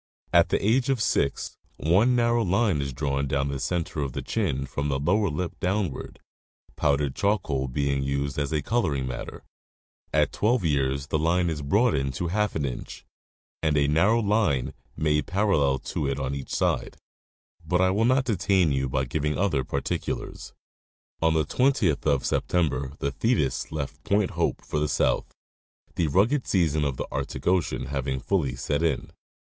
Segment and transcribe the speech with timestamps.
[0.33, 4.23] At the age of six one narrow line is drawn down the center of the
[4.23, 6.19] chin from the lower lip down ward,
[6.75, 9.43] powdered charcoal being used as coloring matter.
[10.11, 13.05] At twelve years the line is broadened to half an inch,
[13.61, 16.97] and a narrow line made parallel to it on each side.
[17.63, 20.51] But I will not detain you by giving other particulars.
[21.21, 25.31] On the 20th of September the Thetis left Point Hope for the south,
[25.93, 29.11] the rugged season of the Arctic ocean having fully set in.